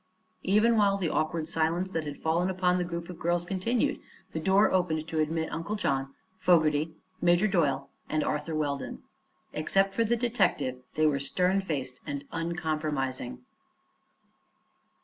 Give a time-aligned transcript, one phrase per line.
[0.41, 3.99] Even while the awkward silence that had fallen upon the group of girls continued,
[4.31, 9.03] the door opened to admit Uncle John, Fogerty, Major Doyle and Arthur Weldon.
[9.53, 13.45] Except for the detective they were stern faced and uncompromising.